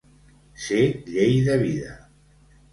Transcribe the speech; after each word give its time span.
Ser 0.63 0.81
llei 1.11 1.37
de 1.51 1.61
vida. 1.67 1.95